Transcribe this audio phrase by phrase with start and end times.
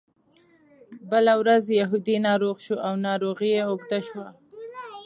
[1.11, 4.27] بله ورځ یهودي ناروغ شو او ناروغي یې اوږده شوه.